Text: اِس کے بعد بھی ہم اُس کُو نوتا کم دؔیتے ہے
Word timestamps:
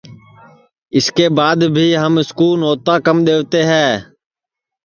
اِس 0.97 1.07
کے 1.17 1.27
بعد 1.37 1.59
بھی 1.75 1.85
ہم 2.01 2.13
اُس 2.19 2.29
کُو 2.37 2.47
نوتا 2.61 2.95
کم 3.05 3.17
دؔیتے 3.27 3.61
ہے 3.71 3.87